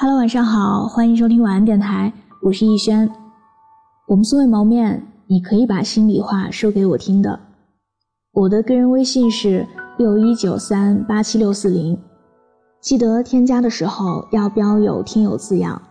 [0.00, 3.10] Hello，晚上好，欢迎收听晚安电台，我是逸轩。
[4.06, 7.40] 我们素未谋面，你可以把心里话说给我听的。
[8.32, 9.66] 我的个人微信是
[9.96, 11.98] 六一九三八七六四零，
[12.80, 15.82] 记得添加的时候要标有听友字样。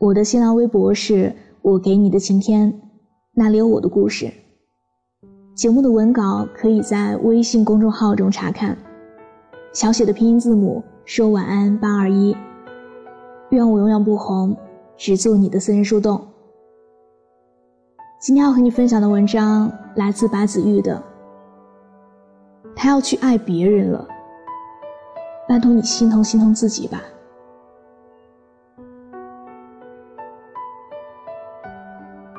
[0.00, 1.32] 我的新浪微博是
[1.62, 2.76] 我给你的晴天，
[3.34, 4.28] 那里有我的故事。
[5.54, 8.76] 节目的文稿可以在微信公众号中查看，
[9.72, 12.36] 小写的拼音字母说晚安八二一。
[13.50, 14.56] 愿我永远不红，
[14.96, 16.20] 只做你的私人树洞。
[18.20, 21.00] 今天要和你分享的文章来自白子玉的，
[22.74, 24.06] 他要去爱别人了，
[25.48, 27.00] 拜托你心疼心疼自己吧。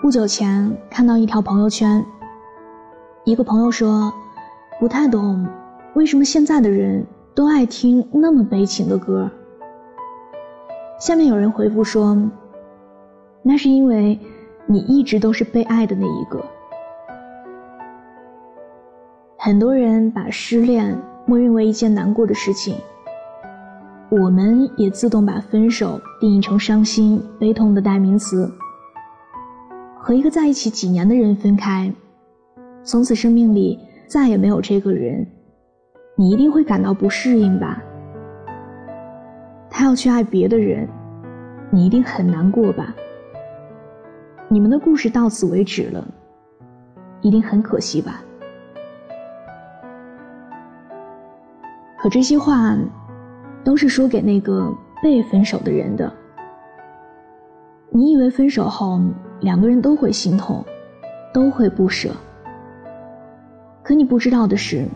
[0.02, 2.06] 不久前看到一条朋友圈，
[3.24, 4.14] 一个朋友说，
[4.80, 5.48] 不太懂
[5.94, 9.30] 为什么现在的人都爱听那么悲情的歌。
[11.00, 12.18] 下面有人回复说
[13.44, 14.20] ：“那是因为
[14.66, 16.44] 你一直都是被爱的那一个。”
[19.38, 22.76] 很多人把失恋默认为一件难过的事情，
[24.10, 28.52] 我们也自动把分手定义成伤心、悲痛的代名词。
[30.00, 31.94] 和一个在一起几年的人分开，
[32.84, 35.28] 从此生命里再也没有这个人，
[36.16, 37.84] 你一定会感到不适应吧？
[39.78, 40.90] 他要去爱别的人，
[41.70, 42.96] 你一定很难过吧？
[44.48, 46.04] 你们的故事到此为止了，
[47.22, 48.24] 一定很可惜吧？
[51.96, 52.76] 可这些话，
[53.64, 54.68] 都是说给那个
[55.04, 56.12] 被分手的人的。
[57.92, 59.00] 你以为分手后
[59.42, 60.66] 两个人都会心痛，
[61.32, 62.10] 都会不舍，
[63.84, 64.88] 可你不知道的是，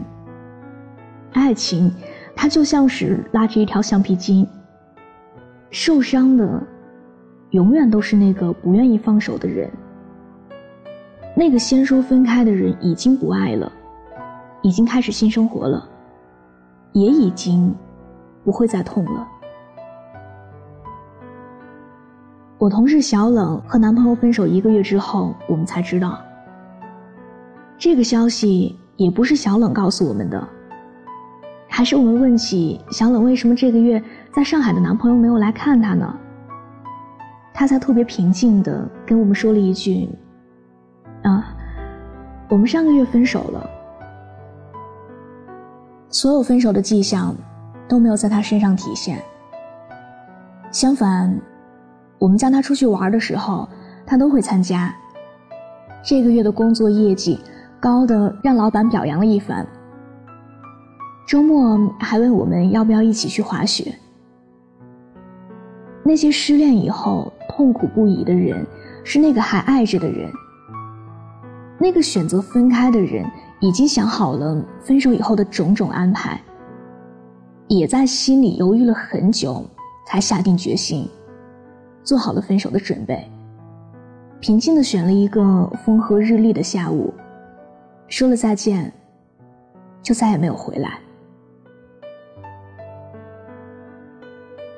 [1.34, 1.94] 爱情，
[2.36, 4.48] 它就像是拉着一条橡皮筋。
[5.72, 6.62] 受伤的，
[7.52, 9.72] 永远都是那个不愿意放手的人。
[11.34, 13.72] 那个先说分开的人已经不爱了，
[14.62, 15.90] 已经开始新生活了，
[16.92, 17.74] 也已经
[18.44, 19.26] 不会再痛了。
[22.58, 26.20] 我同事小冷和男朋友分手一个月之后，我们才知道。
[27.78, 30.46] 这个消息也不是小冷告诉我们的，
[31.70, 34.04] 还是我们问起小冷为什么这个月。
[34.32, 36.14] 在上海的男朋友没有来看她呢，
[37.54, 40.10] 她才特别平静的跟我们说了一句
[41.24, 41.54] ：“啊，
[42.50, 43.70] 我们上个月分手了。”
[46.10, 47.36] 所有分手的迹象
[47.88, 49.22] 都没有在她身上体现。
[50.72, 51.38] 相反，
[52.18, 53.68] 我们叫她出去玩的时候，
[54.06, 54.96] 她都会参加。
[56.02, 57.38] 这个月的工作业绩
[57.82, 59.68] 高的让老板表扬了一番。
[61.28, 63.94] 周末还问我们要不要一起去滑雪。
[66.04, 68.66] 那些失恋以后痛苦不已的人，
[69.04, 70.32] 是那个还爱着的人。
[71.78, 73.26] 那个选择分开的人，
[73.60, 76.40] 已经想好了分手以后的种种安排，
[77.68, 79.66] 也在心里犹豫了很久，
[80.08, 81.08] 才下定决心，
[82.04, 83.28] 做好了分手的准备。
[84.40, 87.14] 平静的选了一个风和日丽的下午，
[88.08, 88.92] 说了再见，
[90.02, 91.00] 就再也没有回来。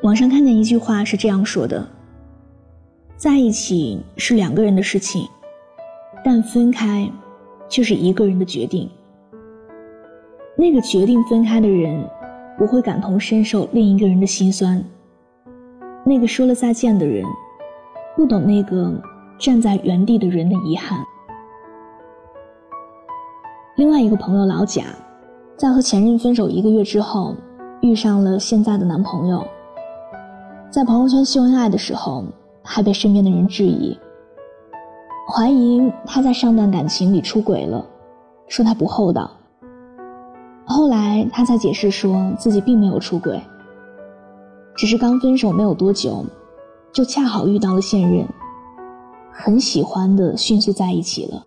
[0.03, 1.88] 网上看见一句话是这样说的
[3.16, 5.25] ：“在一起是两个人的事情，
[6.25, 7.09] 但分开
[7.69, 8.90] 却是一个人的决定。
[10.58, 12.06] 那个决定分开的人，
[12.58, 14.78] 不会感同身受另一个人的心酸；
[16.06, 17.24] 那个说了再见的人，
[18.18, 19.02] 不懂那个
[19.40, 21.00] 站在原地的人的遗憾。”
[23.78, 24.84] 另外一个朋友老贾，
[25.56, 27.34] 在和前任分手一个月之后，
[27.80, 29.47] 遇上了现在的男朋友。
[30.73, 32.25] 在朋友圈秀恩爱的时候，
[32.63, 33.95] 还被身边的人质疑，
[35.31, 37.85] 怀疑他在上段感情里出轨了，
[38.47, 39.29] 说他不厚道。
[40.66, 43.39] 后来他才解释说自己并没有出轨，
[44.75, 46.25] 只是刚分手没有多久，
[46.92, 48.27] 就恰好遇到了现任，
[49.31, 51.44] 很喜欢的迅速在一起了。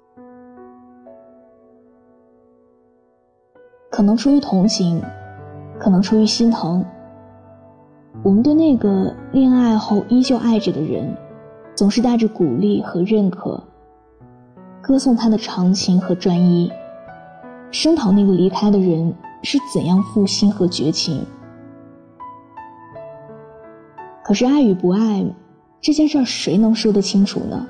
[3.91, 5.03] 可能出于同情，
[5.81, 6.85] 可能出于心疼。
[8.23, 11.17] 我们对那个恋爱后依旧爱着的人，
[11.75, 13.63] 总是带着鼓励和认可，
[14.83, 16.73] 歌颂他的长情和专一，
[17.71, 21.25] 声讨那个离开的人是怎样负心和绝情。
[24.25, 25.25] 可是爱与不爱
[25.81, 27.65] 这件事儿，谁能说得清楚呢？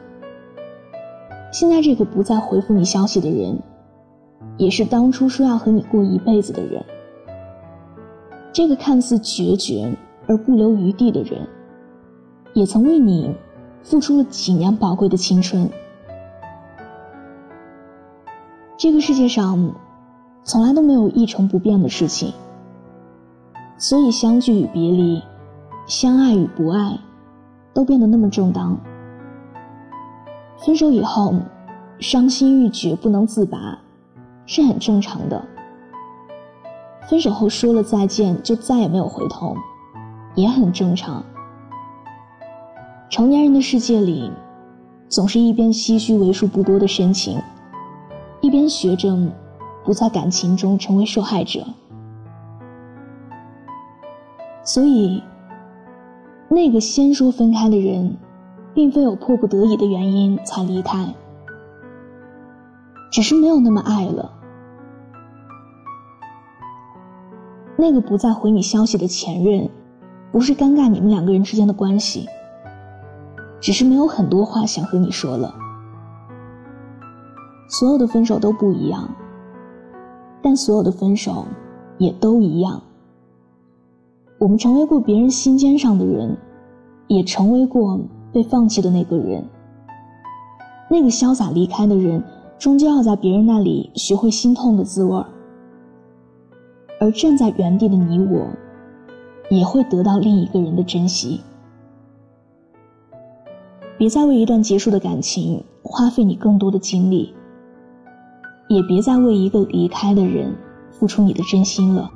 [1.53, 3.59] 现在这个不再回复你消息的人，
[4.57, 6.83] 也是当初说要和你过一辈子的人。
[8.53, 9.95] 这个看似决绝。
[10.29, 11.47] 而不留余地的人，
[12.53, 13.35] 也曾为你
[13.83, 15.71] 付出了几年宝贵的青春。
[18.77, 19.73] 这个世界上，
[20.45, 22.33] 从来都没有一成不变的事情，
[23.79, 25.23] 所以相聚与别离，
[25.87, 26.99] 相爱与不爱，
[27.73, 28.79] 都变得那么正当。
[30.59, 31.35] 分手以后，
[31.99, 33.79] 伤心欲绝，不能自拔，
[34.45, 35.43] 是很正常的。
[37.09, 39.57] 分手后说了再见，就再也没有回头，
[40.37, 41.25] 也很正常。
[43.11, 44.31] 成年人的世界里，
[45.09, 47.37] 总是一边唏嘘为数不多的深情，
[48.41, 49.19] 一边学着
[49.85, 51.67] 不在感情中成为受害者。
[54.63, 55.21] 所以，
[56.49, 58.17] 那个先说分开的人。
[58.77, 61.15] 并非有迫不得已的原因才离开，
[63.11, 64.33] 只是没有那么爱了。
[67.79, 69.71] 那个不再回你消息的前任，
[70.33, 72.27] 不是尴尬你们两个人之间的关系，
[73.61, 75.55] 只是没有很多话想和你说了。
[77.69, 79.09] 所有的分手都不一样，
[80.43, 81.47] 但所有的分手
[81.99, 82.83] 也都一样。
[84.39, 86.37] 我们成为过别人心尖上的人，
[87.07, 88.01] 也成为过。
[88.33, 89.43] 被放弃的那个人，
[90.91, 92.23] 那个潇洒离开的人，
[92.59, 95.25] 终究要在别人那里学会心痛的滋味儿。
[97.01, 98.47] 而站在原地的你我，
[99.51, 101.41] 也会得到另一个人的珍惜。
[103.99, 107.35] 别再为一段结束的感情花费你更多的精力，
[108.69, 110.55] 也别再为一个离开的人
[110.91, 112.11] 付出你的真心了。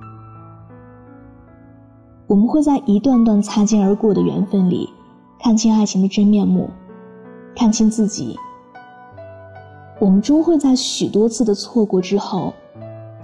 [2.26, 4.88] 我们会在一段段擦肩而过的缘分里。
[5.42, 6.68] 看清爱情的真面目，
[7.56, 8.36] 看清自己。
[9.98, 12.52] 我们终会在许多次的错过之后，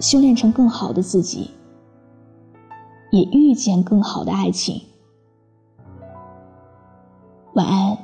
[0.01, 1.51] 修炼成更好的自己，
[3.17, 4.83] 也遇见更好的爱情。
[7.55, 7.97] 晚安。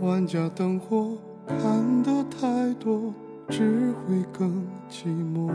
[0.00, 1.16] 万家灯火
[1.46, 3.14] 看得太多，
[3.48, 5.48] 只会更寂寞。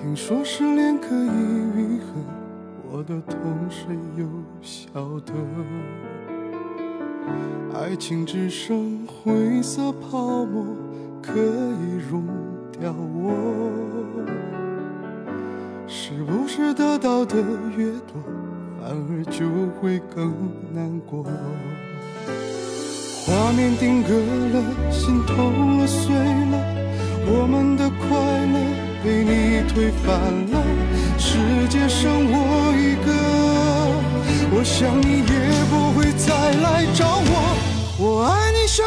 [0.00, 1.26] 听说失恋可以
[1.76, 2.20] 愈合，
[2.88, 3.36] 我的痛
[3.68, 4.24] 谁又
[4.62, 4.88] 晓
[5.26, 5.32] 得？
[7.76, 10.64] 爱情只剩灰色泡沫，
[11.20, 12.24] 可以溶
[12.70, 13.72] 掉我。
[15.88, 17.36] 是不是得到的
[17.76, 18.22] 越多？
[18.80, 19.48] 反而就
[19.80, 20.32] 会更
[20.72, 21.24] 难过。
[23.26, 26.56] 画面定格了，心痛了，碎了，
[27.26, 28.06] 我们的快
[28.46, 30.20] 乐被你推翻
[30.52, 30.62] 了，
[31.16, 31.38] 世
[31.70, 32.36] 界剩我
[32.76, 33.10] 一个，
[34.52, 36.28] 我想你也不会再
[36.60, 37.32] 来找我。
[37.98, 38.84] 我爱你像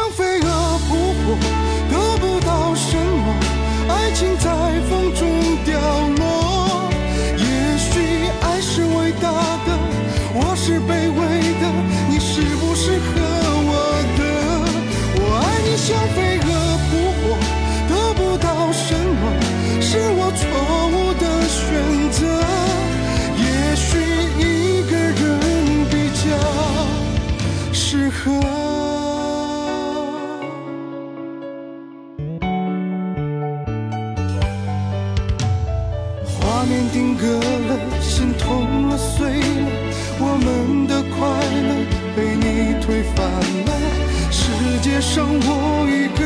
[45.02, 46.22] 剩我一个。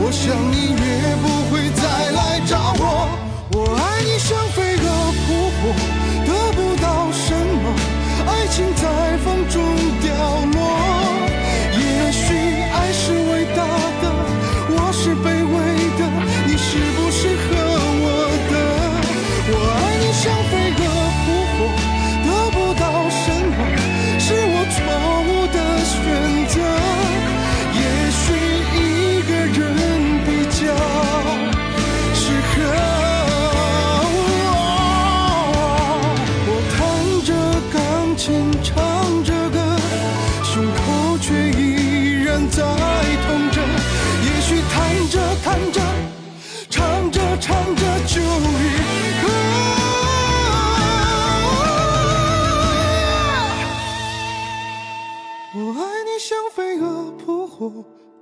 [0.00, 1.17] 我想你越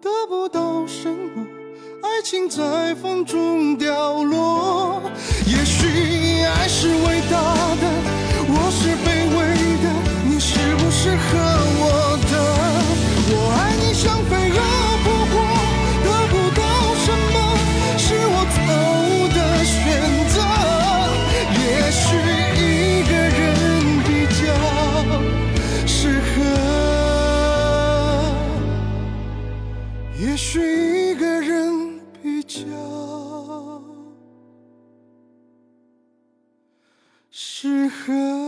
[0.01, 1.47] 得不到什么，
[2.03, 5.03] 爱情在风中凋落。
[5.47, 7.56] 也许爱是伟大
[37.31, 38.46] 适合。